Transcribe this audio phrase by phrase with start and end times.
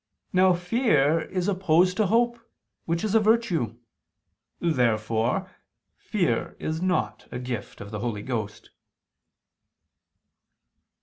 [0.33, 2.39] Now fear is opposed to hope,
[2.85, 3.75] which is a virtue.
[4.59, 5.51] Therefore
[5.95, 8.71] fear is not a gift of the Holy Ghost.